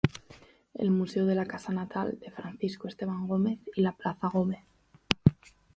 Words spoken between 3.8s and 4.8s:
la plaza Gómez.